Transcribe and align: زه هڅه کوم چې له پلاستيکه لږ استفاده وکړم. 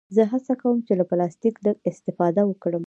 زه 0.15 0.23
هڅه 0.31 0.53
کوم 0.61 0.77
چې 0.87 0.93
له 0.99 1.05
پلاستيکه 1.09 1.61
لږ 1.65 1.75
استفاده 1.89 2.41
وکړم. 2.45 2.79